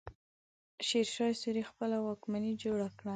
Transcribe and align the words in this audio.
شېرشاه 0.87 1.31
سوري 1.41 1.63
خپله 1.69 1.97
واکمني 2.05 2.51
جوړه 2.63 2.87
کړه. 2.97 3.09